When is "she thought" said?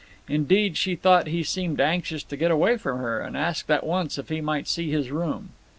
0.77-1.27